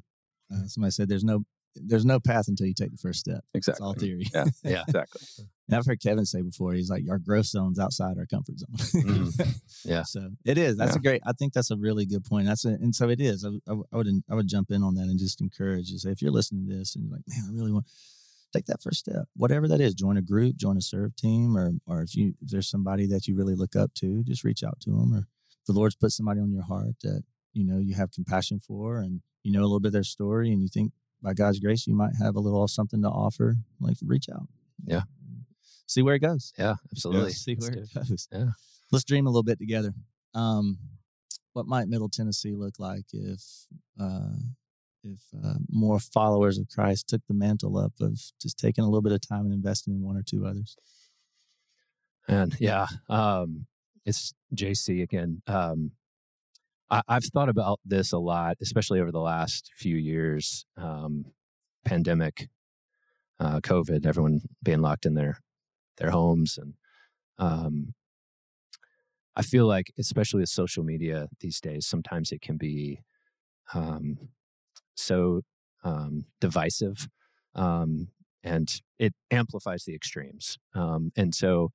[0.52, 3.44] Uh, somebody said there's no there's no path until you take the first step.
[3.54, 3.72] Exactly.
[3.72, 4.26] It's all theory.
[4.34, 4.44] Yeah.
[4.64, 4.82] Yeah.
[4.86, 5.46] exactly.
[5.68, 9.02] And I've heard Kevin say before, he's like, our growth zone's outside our comfort zone.
[9.02, 9.60] mm.
[9.84, 10.02] Yeah.
[10.02, 10.76] So it is.
[10.76, 10.98] That's yeah.
[10.98, 12.46] a great, I think that's a really good point.
[12.46, 13.44] That's a, and so it is.
[13.44, 15.98] I, I, I, would, I would jump in on that and just encourage you.
[15.98, 17.86] Say, if you're listening to this and you're like, man, I really want,
[18.52, 21.72] take that first step, whatever that is, join a group, join a serve team, or,
[21.86, 24.78] or if you, if there's somebody that you really look up to, just reach out
[24.80, 25.26] to them or
[25.66, 27.22] the Lord's put somebody on your heart that,
[27.54, 30.52] you know, you have compassion for and you know a little bit of their story
[30.52, 33.56] and you think by God's grace, you might have a little something to offer.
[33.80, 34.48] Like reach out.
[34.84, 35.02] Yeah.
[35.86, 36.52] See where it goes.
[36.58, 37.30] Yeah, absolutely.
[37.30, 38.28] Yeah, see where Let's it goes.
[38.32, 38.46] Yeah.
[38.90, 39.92] Let's dream a little bit together.
[40.34, 40.78] Um,
[41.52, 43.42] what might Middle Tennessee look like if
[44.00, 44.36] uh,
[45.04, 49.02] if uh, more followers of Christ took the mantle up of just taking a little
[49.02, 50.76] bit of time and investing in one or two others?
[52.28, 53.66] And yeah, um,
[54.06, 55.42] it's JC again.
[55.46, 55.92] Um,
[56.92, 60.66] I, have thought about this a lot, especially over the last few years.
[60.76, 61.26] Um,
[61.84, 62.48] pandemic,
[63.40, 65.38] uh, COVID, everyone being locked in their
[65.96, 66.74] their homes, and
[67.38, 67.94] um,
[69.34, 73.00] I feel like, especially with social media these days, sometimes it can be
[73.74, 74.18] um,
[74.94, 75.42] so
[75.84, 77.08] um, divisive,
[77.54, 78.08] um,
[78.44, 80.58] and it amplifies the extremes.
[80.74, 81.72] Um, and so,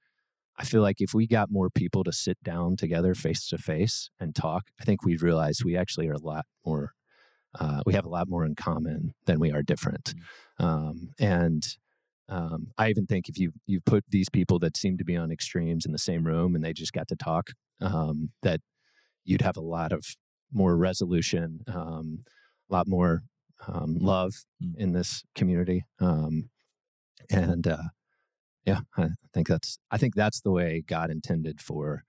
[0.58, 4.10] I feel like if we got more people to sit down together face to face
[4.20, 6.94] and talk, I think we'd realize we actually are a lot more.
[7.60, 10.14] Uh, we have a lot more in common than we are different,
[10.60, 10.66] mm-hmm.
[10.66, 11.64] um, and
[12.30, 15.32] um, I even think if you you put these people that seem to be on
[15.32, 18.60] extremes in the same room and they just got to talk, um, that
[19.24, 20.06] you'd have a lot of
[20.52, 22.24] more resolution, um,
[22.70, 23.22] a lot more
[23.68, 24.74] um, love mm.
[24.78, 26.50] in this community, um,
[27.30, 27.90] and uh,
[28.68, 32.04] yeah, I think that's I think that's the way God intended for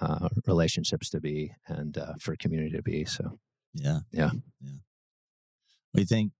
[0.00, 3.04] uh, relationships to be and uh, for community to be.
[3.04, 3.38] So
[3.74, 4.78] yeah, yeah, yeah.
[5.90, 6.32] What do you think?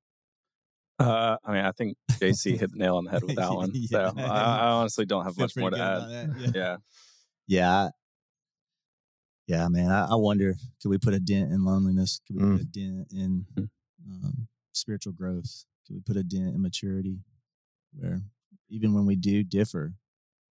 [1.00, 3.72] Uh, I mean, I think JC hit the nail on the head with that one.
[3.74, 4.10] yeah.
[4.12, 6.30] So I, I, honestly don't have much more to add.
[6.38, 6.50] Yeah.
[6.54, 6.76] yeah.
[7.48, 7.88] yeah.
[9.48, 9.90] Yeah, man.
[9.90, 12.20] I, I, wonder, could we put a dent in loneliness?
[12.26, 12.52] Could we mm.
[12.52, 13.68] put a dent in mm.
[14.10, 15.64] um, spiritual growth?
[15.86, 17.18] Could we put a dent in maturity?
[17.92, 18.22] Where
[18.68, 19.94] even when we do differ,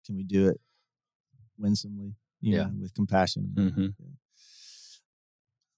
[0.06, 0.60] can we do it
[1.58, 2.14] winsomely?
[2.44, 3.52] yeah, know, with compassion.
[3.54, 3.82] Mm-hmm.
[3.82, 4.14] Yeah.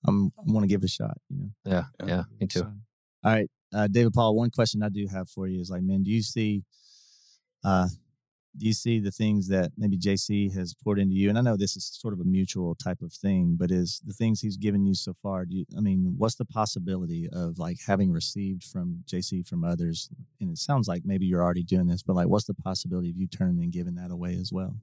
[0.06, 1.18] I'm, I want to give it a shot.
[1.28, 1.50] You know.
[1.64, 2.62] Yeah, yeah, me too.
[2.62, 4.36] All right, uh, David Paul.
[4.36, 6.64] One question I do have for you is like, man, do you see,
[7.64, 7.88] uh,
[8.56, 11.28] do you see the things that maybe JC has poured into you?
[11.28, 14.14] And I know this is sort of a mutual type of thing, but is the
[14.14, 15.44] things he's given you so far?
[15.44, 20.08] Do you, I mean, what's the possibility of like having received from JC from others?
[20.40, 23.16] And it sounds like maybe you're already doing this, but like, what's the possibility of
[23.16, 24.76] you turning and giving that away as well?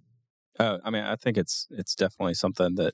[0.60, 2.94] Uh, I mean, I think it's it's definitely something that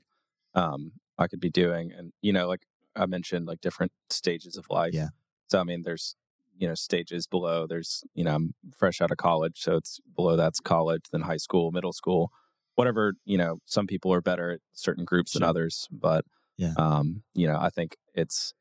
[0.55, 2.61] um, I could be doing, and you know, like
[2.95, 4.93] I mentioned, like different stages of life.
[4.93, 5.09] Yeah.
[5.49, 6.15] So I mean, there's
[6.59, 7.65] you know stages below.
[7.67, 11.37] There's you know I'm fresh out of college, so it's below that's college, then high
[11.37, 12.31] school, middle school,
[12.75, 13.13] whatever.
[13.25, 15.39] You know, some people are better at certain groups sure.
[15.39, 16.25] than others, but
[16.57, 18.53] yeah, um, you know, I think it's.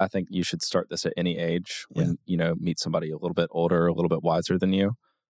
[0.00, 2.12] I think you should start this at any age when yeah.
[2.26, 4.92] you know meet somebody a little bit older, a little bit wiser than you.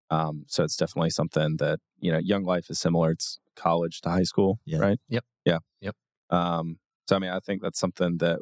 [0.10, 3.12] Um, so it's definitely something that you know, Young Life is similar.
[3.12, 4.80] It's college to high school, yeah.
[4.80, 5.00] right?
[5.10, 5.24] Yep.
[5.46, 5.60] Yeah.
[5.82, 5.96] Yep.
[6.30, 8.40] Um, so I mean, I think that's something that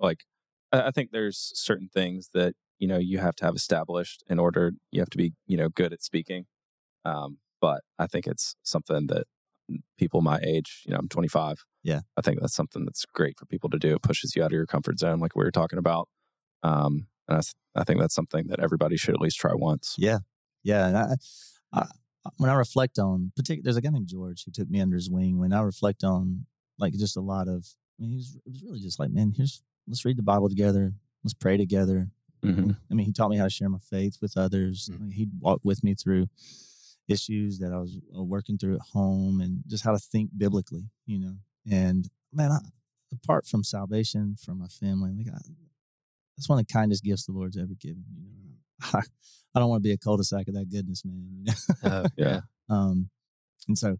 [0.00, 0.24] like
[0.72, 4.72] I think there's certain things that you know you have to have established in order.
[4.90, 6.46] You have to be you know good at speaking.
[7.04, 9.26] Um, but I think it's something that
[9.98, 11.64] people my age, you know, I'm 25.
[11.82, 13.94] Yeah, I think that's something that's great for people to do.
[13.94, 16.08] It pushes you out of your comfort zone, like we were talking about.
[16.62, 19.94] Um, and I, I think that's something that everybody should at least try once.
[19.98, 20.18] Yeah,
[20.62, 20.86] yeah.
[20.86, 21.14] And I,
[21.72, 21.86] I,
[22.36, 25.10] when I reflect on, particular, there's a guy named George who took me under his
[25.10, 25.38] wing.
[25.38, 26.46] When I reflect on,
[26.78, 27.66] like, just a lot of,
[27.98, 30.48] I mean, he was, it was really just like, man, here's let's read the Bible
[30.48, 30.92] together.
[31.24, 32.08] Let's pray together.
[32.44, 32.70] Mm-hmm.
[32.90, 34.90] I mean, he taught me how to share my faith with others.
[34.92, 35.10] Mm-hmm.
[35.10, 36.26] He walked with me through
[37.08, 40.84] issues that I was uh, working through at home and just how to think biblically,
[41.06, 41.36] you know.
[41.70, 42.58] And man, I,
[43.12, 45.38] apart from salvation, from my family, like I,
[46.36, 48.04] that's one of the kindest gifts the Lord's ever given.
[48.16, 49.02] You know, I,
[49.54, 51.26] I don't want to be a cul-de-sac of that goodness, man.
[51.30, 51.90] You know?
[51.90, 52.40] uh, yeah.
[52.70, 53.10] Um,
[53.68, 53.96] and so,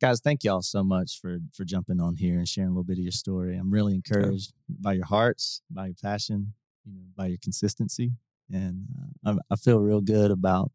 [0.00, 2.98] guys, thank y'all so much for for jumping on here and sharing a little bit
[2.98, 3.56] of your story.
[3.56, 4.76] I'm really encouraged yeah.
[4.80, 8.12] by your hearts, by your passion, you know, by your consistency,
[8.50, 8.86] and
[9.24, 10.72] uh, I, I, feel real good about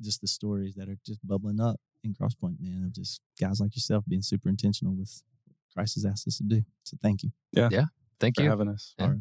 [0.00, 2.84] just the stories that are just bubbling up in Crosspoint, man.
[2.86, 6.44] Of just guys like yourself being super intentional with what Christ has asked us to
[6.44, 6.64] do.
[6.84, 7.32] So, thank you.
[7.52, 7.84] Yeah, yeah.
[8.20, 8.94] Thank for you for having us.
[8.98, 9.04] Yeah.
[9.04, 9.20] All right.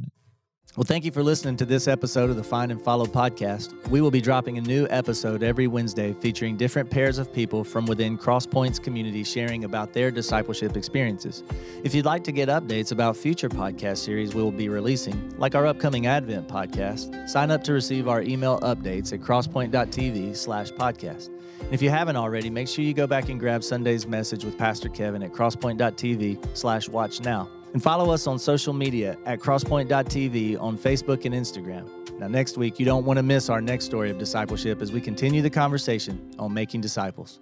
[0.76, 3.76] Well, thank you for listening to this episode of the Find and Follow podcast.
[3.89, 7.86] We will be dropping a new episode every Wednesday featuring different pairs of people from
[7.86, 11.43] within Crosspoint's community sharing about their discipleship experiences.
[11.84, 15.54] If you'd like to get updates about future podcast series we will be releasing, like
[15.54, 21.28] our upcoming Advent podcast, sign up to receive our email updates at crosspoint.tv slash podcast.
[21.60, 24.58] And if you haven't already, make sure you go back and grab Sunday's message with
[24.58, 27.47] Pastor Kevin at crosspoint.tv slash watch now.
[27.74, 31.89] And follow us on social media at crosspoint.tv on Facebook and Instagram.
[32.19, 35.01] Now, next week, you don't want to miss our next story of discipleship as we
[35.01, 37.39] continue the conversation on making disciples.